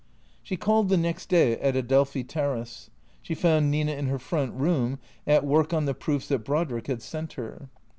She 0.41 0.57
called 0.57 0.89
the 0.89 0.97
next 0.97 1.29
day 1.29 1.59
at 1.59 1.75
Adelphi 1.75 2.23
Terrace. 2.23 2.89
She 3.21 3.35
found 3.35 3.69
Nina 3.69 3.91
in 3.91 4.07
her 4.07 4.17
front 4.17 4.55
room, 4.55 4.97
at 5.27 5.45
work 5.45 5.73
on 5.75 5.85
the 5.85 5.93
proofs 5.93 6.27
that 6.29 6.39
Brodrick 6.43 6.87
had 6.87 7.03
sent 7.03 7.33
her. 7.33 7.69